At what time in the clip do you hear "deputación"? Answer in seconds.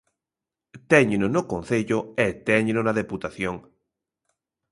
3.01-3.55